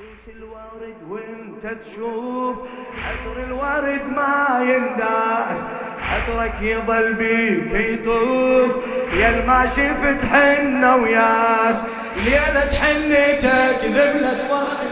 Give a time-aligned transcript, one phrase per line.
[0.00, 2.56] دوس الورد وانت تشوف
[3.04, 5.58] عطر الورد ما ينداس.
[6.02, 8.72] عطرك يظل بيك يطوف.
[9.14, 11.76] يا ما شفت حنة وياس.
[12.16, 14.90] ليلة حنتك ذبلة ورد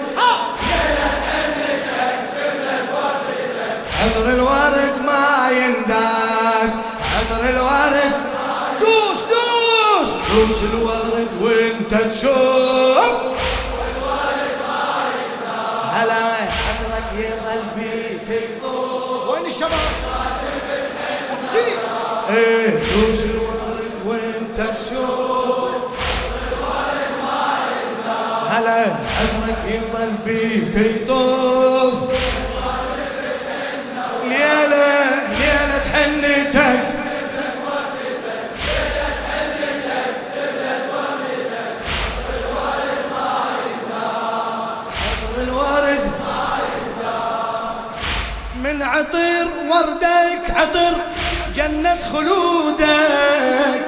[4.01, 6.79] عطر الورد ما ينداس.
[7.15, 8.15] عطر الورد
[8.81, 10.11] دوس دوس.
[10.33, 13.18] دوس الورد وانت تشوف.
[22.31, 25.99] إيه دوس الورد وانت تشوف
[28.51, 32.13] هلا عطرك يظل بيك يطوف
[34.25, 35.05] ليلة
[35.39, 36.81] ليلة حنتك
[45.39, 46.11] الورد
[48.65, 50.95] من عطر وردك عطر
[51.59, 53.81] جنة خلودك.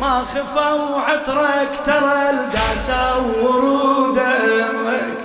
[0.00, 5.18] ما خفوا عطرك ترى الداسة ورودك.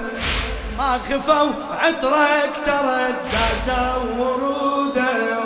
[0.78, 3.82] ما خفوا عطرك ترى الداسة
[4.20, 5.44] ورودك.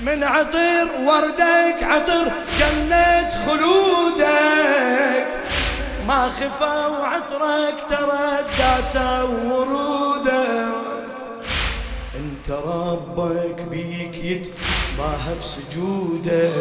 [0.00, 5.26] من عطر وردك عطر جنة خلودك.
[6.08, 10.90] ما خفوا عطرك ترى الداسة ورودك.
[12.16, 14.42] انت ربك بيك
[15.00, 16.52] يتباهى بسجودك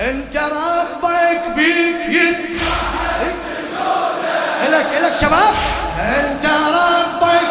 [0.00, 5.54] أنت ربك بيك يتباهى بسجودك إلك إلك شباب.
[5.98, 7.50] أنت ربك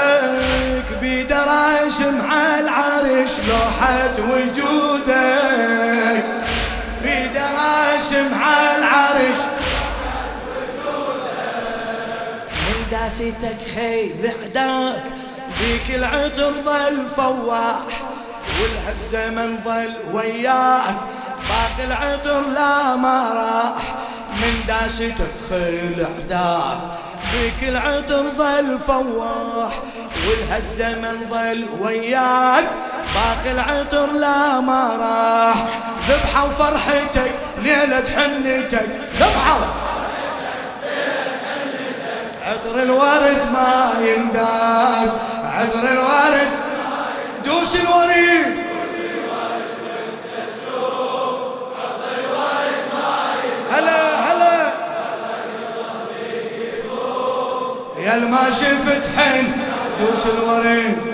[0.00, 0.98] بيك.
[1.00, 6.24] بيدراسم على العرش لوحة وجودك
[7.02, 9.38] بيدراسم على العرش.
[12.68, 15.04] من داستك خيل عداك.
[15.60, 17.82] بيك العطر ظل فواح
[18.60, 20.96] والهالزمن ظل وياك
[21.48, 23.82] باقي العطر لا ما راح
[24.42, 26.78] من داستك خيل عداك
[27.32, 29.72] بيك العطر ظل فواح
[30.28, 32.64] والهالزمن ظل وياك
[33.14, 35.64] باقي العطر لا ما راح
[36.08, 37.32] ذبحة وفرحتك
[37.62, 38.88] ليلة حنتك
[39.20, 39.58] ذبحة!
[42.46, 45.10] عطر الورد ما ينداس
[45.58, 46.50] عطر الورد
[47.44, 48.68] دوس الوريد.
[57.98, 59.52] يا ما شفت حين
[60.00, 61.07] دوس الوريد.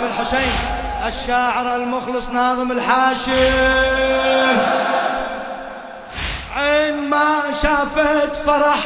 [0.00, 0.52] لخادم الحسين
[1.06, 3.32] الشاعر المخلص ناظم الحاشم.
[6.56, 8.78] عين ما شافت فرح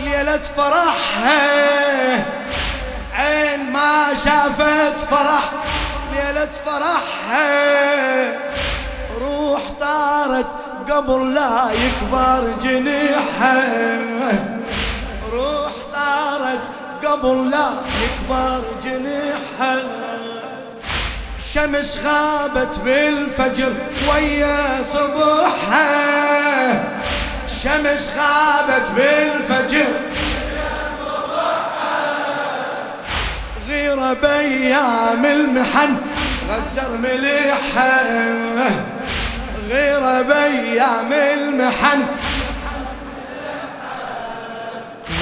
[0.00, 2.24] ليلة فرحها
[3.14, 5.50] عين ما شافت فرح
[6.14, 8.32] ليلة فرحها
[9.20, 10.46] روح طارت
[10.90, 13.98] قبل لا يكبر جنيحها
[15.32, 16.60] روح طارت
[17.06, 17.70] قبل لا
[18.02, 20.07] يكبر جنيحها
[21.58, 23.72] الشمس غابت بالفجر
[24.10, 26.84] ويا صبحها
[27.46, 29.86] الشمس غابت بالفجر.
[33.68, 35.96] غيرة بيام المحن
[36.50, 38.02] غزر مليحة.
[39.68, 42.02] غيرة بيام المحن.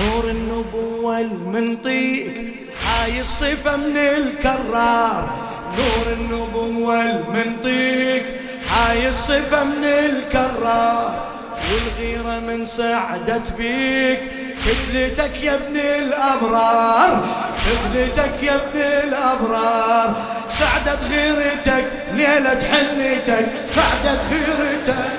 [0.00, 2.54] نور النبوة المنطيك
[2.86, 5.55] هاي الصفة من الكرار.
[5.78, 8.26] نور النبوة المنطيك
[8.70, 11.26] هاي الصفة من الكرار
[11.72, 14.20] والغيرة من سعدت بيك.
[14.66, 17.26] كتلتك يا ابن الأبرار
[17.66, 20.14] كتلتك يا ابن الأبرار.
[20.50, 21.84] سعدت غيرتك
[22.14, 23.48] ليلة حنتك.
[23.66, 25.10] سعدت غيرتك.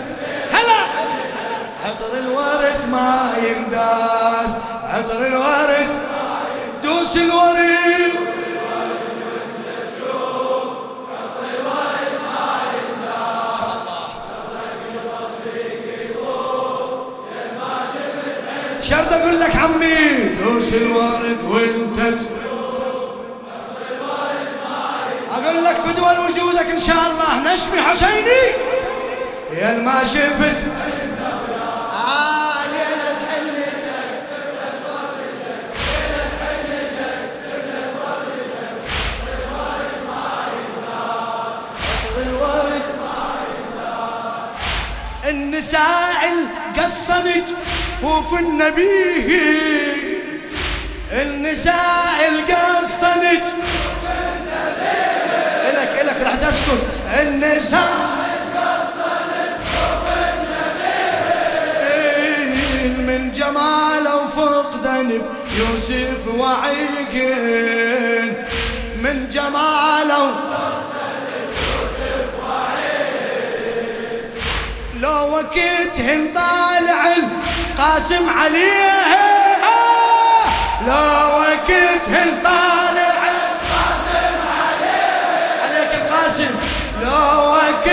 [0.51, 0.81] هلا!
[1.85, 4.49] عطر الورد ما ينداس.
[4.83, 5.87] عطر الورد
[6.83, 8.36] دوس الورد.
[18.89, 22.37] شرد أقول لك عمي دوس الورد وانت تشوف
[25.63, 28.41] لك في دول وجودك إن شاء الله نشمي حسيني.
[29.53, 30.61] يا ما شفت.
[31.93, 32.47] آه
[45.29, 47.43] النساء القصنج
[48.01, 49.47] فوف النبي
[51.11, 53.43] النساء القصنج.
[55.69, 56.81] إلك إلك راح تسكت
[57.21, 58.17] النساء
[62.97, 65.09] من جماله وفقدان
[65.57, 68.33] يوسف وعيقين
[69.03, 70.25] من جماله
[75.01, 76.76] لو وقتهن طالع
[77.77, 79.17] القاسم عليه
[80.87, 86.55] لو وقتهن طالع القاسم عليه عليك القاسم.
[87.01, 87.87] لو وقت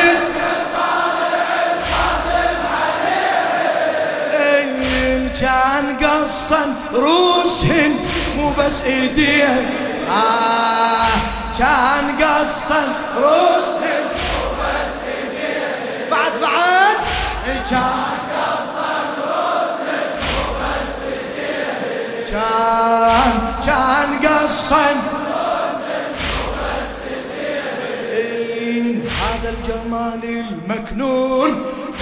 [4.35, 7.99] إن كان قصا روسهن
[8.37, 9.67] مو بس إيديهن.
[10.11, 11.09] آه
[11.59, 12.83] كان قصا
[13.17, 16.11] روسهن مو بس إيديهن.
[16.11, 16.97] بعد بعد.
[17.71, 18.14] كان
[23.67, 24.91] كان قصا
[28.13, 31.51] إن هذا الجمال المكنون.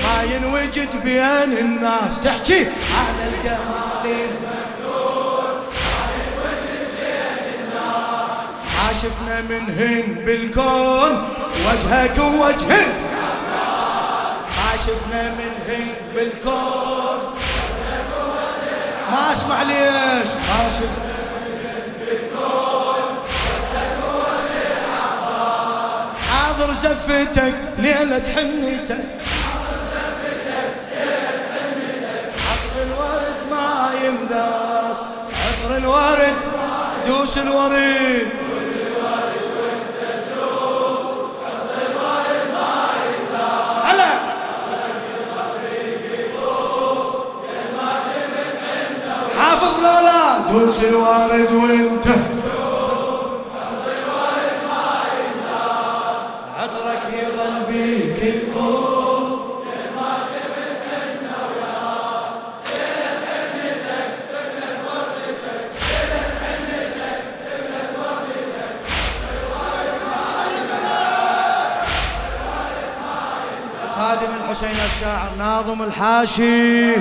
[0.04, 2.20] ما ينوجد بين الناس.
[2.24, 5.50] تحكي؟ هذا الجمال المكنون.
[5.84, 11.12] ما ينوجد بين الناس ما شفنا منهن بالكون.
[11.66, 12.92] وجهك ووجهن
[14.56, 17.18] ما شفنا منهن بالكون.
[19.10, 20.28] ما أسمع ليش.
[20.28, 21.11] ما شفنا
[26.52, 29.04] حاضر زفتك ليلة حنيتك
[32.48, 34.96] عطر الورد ما ينداس
[35.42, 36.36] عطر الورد
[37.06, 38.28] دوس الوريد.
[43.84, 44.12] هلا.
[49.38, 52.31] حافظ لا دوس الورد وانت.
[74.52, 76.94] الحسين الشاعر ناظم الحاشي.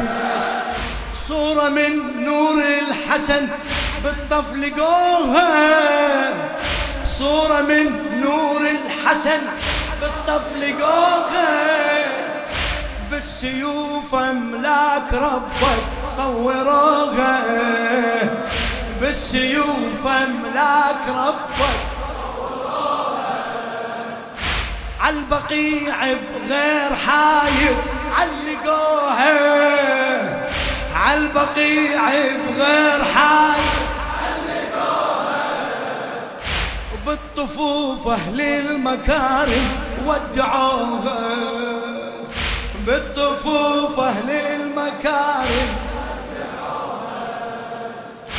[1.28, 3.48] صورة من نور الحسن
[4.04, 6.34] بالطف لقوها
[7.06, 7.86] صورة من
[8.22, 9.42] نور الحسن
[10.02, 11.50] بالطف لقوها
[13.12, 15.84] بالسيوف أملاك ربك
[16.18, 17.42] صوروها.
[19.02, 21.91] بالسيوف أملاك ربك
[25.12, 27.76] عالبقيع بغير حاير
[28.18, 29.36] علقوها.
[30.96, 32.02] عالبقيع
[32.50, 33.82] بغير حاير
[37.06, 39.68] بالطفوف أهل المكارم
[40.06, 41.20] ودعوها.
[42.86, 45.70] بالطفوف أهل المكارم.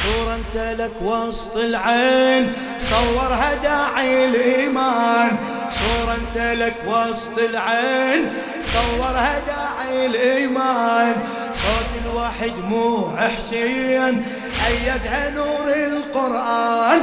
[0.03, 5.52] صورة أنت لك وسط العين صورها داعي الإيمان.
[5.83, 8.33] صورة انت لك وسط العين.
[8.73, 11.15] صورها داعي الإيمان.
[11.55, 14.25] صوت الواحد مو حسين.
[14.67, 17.01] أيدها نور القرآن.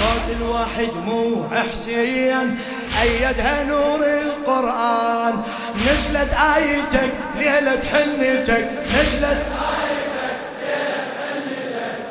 [0.00, 2.58] صوت الواحد مو حسين.
[3.02, 5.42] أيدها نور القرآن.
[5.86, 8.68] نزلت آيتك ليلة حنتك.
[8.94, 9.38] نزلت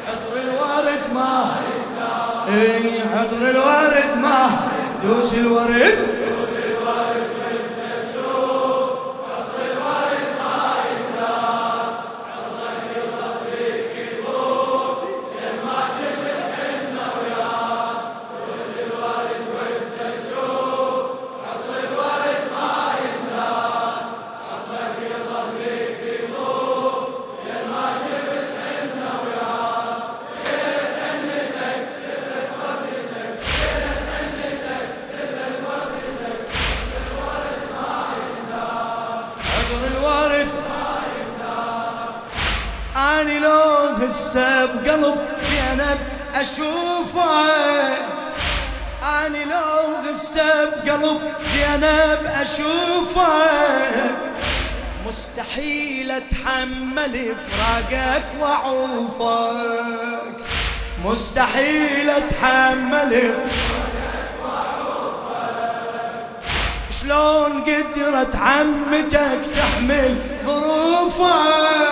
[0.08, 1.56] حضر الورد ما.
[2.50, 4.69] اي حضر الورد ما.
[5.04, 6.19] دوس الورد حضر
[44.30, 45.18] هسه بقلب
[45.50, 46.00] زينب
[46.36, 47.48] أشوفه.
[49.04, 51.22] اني لو غسه بقلب
[51.54, 54.12] زينب اشوفك
[55.08, 60.46] مستحيل أتحمل فراقك وعوفك
[61.06, 63.34] مستحيل أتحمل
[67.02, 71.89] شلون قدرت عمتك تحمل ظروفك؟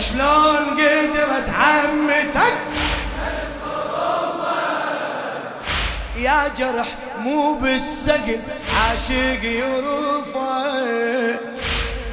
[0.00, 2.52] شلون قدرت عمتك؟
[6.16, 6.86] يا جرح
[7.18, 8.40] مو بالسقل
[8.76, 11.40] عاشق يروفك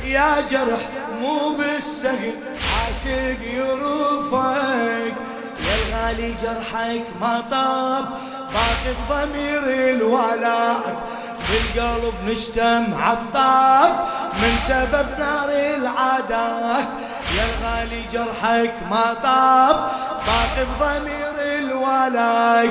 [0.06, 0.79] يا جرح
[1.22, 2.34] مو بالسهل
[2.77, 5.15] عاشق يروفك
[5.65, 8.06] يا الغالي جرحك ما طاب
[8.53, 9.63] باقي بضمير
[9.96, 11.08] الولاء.
[11.50, 14.08] بالقلب نشتم عطاب
[14.41, 16.88] من سبب نار العادات
[17.36, 19.91] يا الغالي جرحك ما طاب
[20.27, 22.67] باقي بضمير الولاء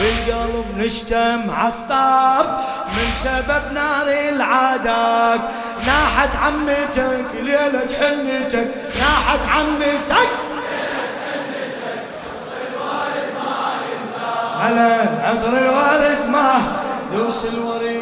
[0.00, 2.46] بالقلب نشتم عطاب
[2.86, 5.40] من سبب نار العادات
[5.86, 10.28] ناحت عمتك ليلة حنتك ناحت عمتك.
[14.60, 16.62] هلا عطر الوارد ما
[17.12, 17.99] دوس الوريد.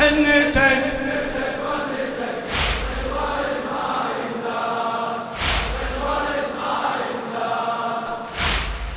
[0.00, 0.82] حنتك.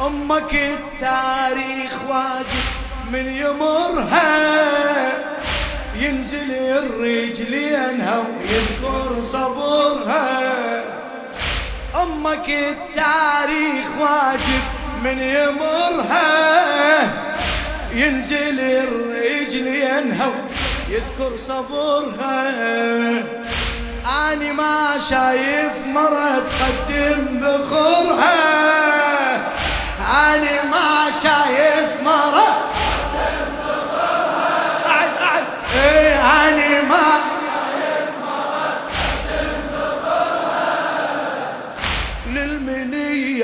[0.02, 2.66] أمك التاريخ واجب
[3.12, 4.26] من يمرها.
[5.96, 10.84] ينزل الرجلينها ويذكر صبرها.
[12.04, 14.64] أمك التاريخ واجب
[15.04, 16.26] من يمرها.
[17.94, 20.32] ينزل الرجل ينهو
[20.90, 22.50] يذكر صبرها.
[24.06, 28.36] أني ما شايف مرة تقدم ذخرها
[30.36, 32.48] أني ما شايف مرة
[34.86, 35.44] قعد
[35.76, 37.06] إيه أني ما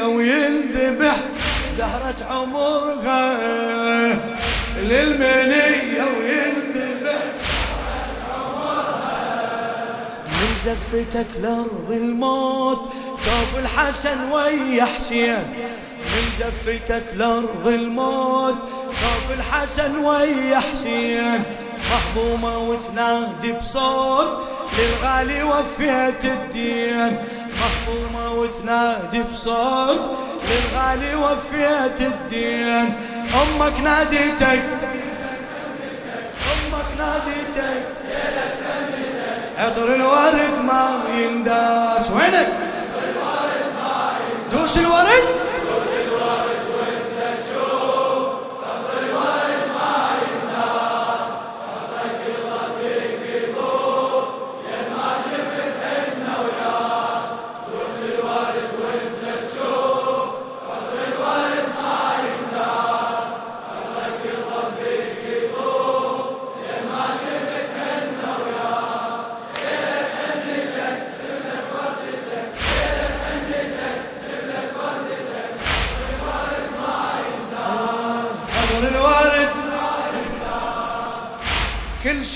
[0.05, 1.15] وينذبح
[1.77, 3.37] زهرة عمرها.
[4.77, 5.90] للمنية
[10.65, 12.81] زفتك لأرض الموت.
[13.09, 15.43] كوف الحسن ويا حسين
[15.99, 18.55] من زفتك لأرض الموت.
[18.85, 21.43] كوف الحسن ويا حسين
[21.91, 24.47] مهضومة وتنادي بصوت.
[24.79, 27.17] للغالي وفيت الدين.
[27.61, 30.01] مهضومة وتنادي بصوت.
[30.49, 32.93] للغالي وفيت الدين.
[33.41, 34.63] أمك ناديتك.
[36.51, 38.00] أمك ناديتك.
[39.61, 42.11] عطر الورد ما ينداس.
[42.11, 42.47] وينك؟
[44.51, 45.40] دوس الورد؟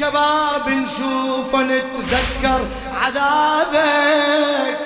[0.05, 2.61] شباب نشوف نتذكر
[2.93, 4.77] عذابك.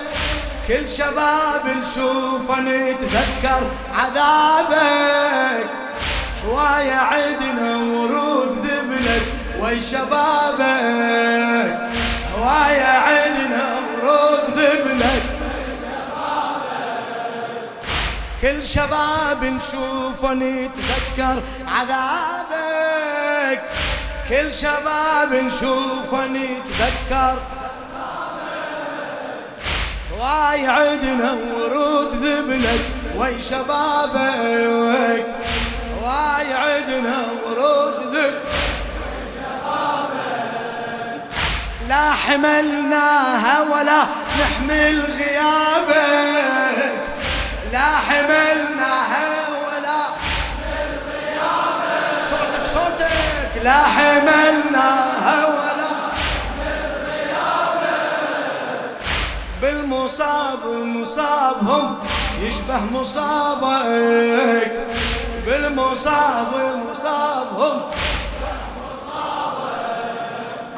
[0.68, 3.62] كل شباب نشوف نتذكر
[3.94, 5.70] عذابك.
[6.46, 9.26] هواية عدنا ورود ذبلك
[9.62, 11.72] وي شبابك.
[12.38, 15.24] هواية عدنا ورود ذبلك.
[18.42, 23.62] كل شباب نشوف نتذكر عذابك.
[24.30, 27.40] كل شباب نشوفه نتذكر.
[30.20, 32.82] واي عدنا ورود ذبلك
[33.16, 35.26] وي شبابك
[36.04, 38.42] واي عدنا ورود ذبلك
[41.88, 44.04] لا حملناها ولا
[44.40, 47.00] نحمل غيابك.
[47.72, 49.39] لا حملناها
[53.64, 54.90] لا حملنا
[55.48, 55.90] ولا
[59.62, 61.96] بالمصاب مصابهم
[62.42, 64.72] يشبه مصابك.
[65.46, 66.52] بالمصاب
[66.92, 67.82] مصابهم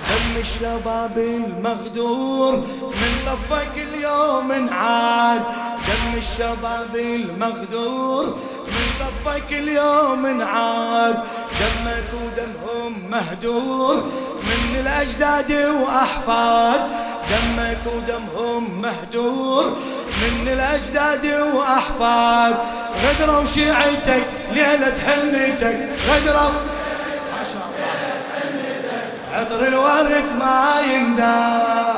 [0.10, 5.42] دم الشباب المغدور من طفك اليوم انعاد.
[5.88, 8.26] دم الشباب المغدور
[8.68, 11.20] من طفك اليوم انعاد.
[11.60, 13.96] دمك ودمهم مهدور
[14.44, 16.82] من الأجداد وأحفاد.
[17.32, 19.78] دمك ودمهم مهدور
[20.22, 22.56] من الأجداد وأحفاد.
[23.04, 24.98] غدروا شيعتك ليلة
[27.54, 27.92] شاء الله
[29.34, 31.91] عطر الورد ما ينداس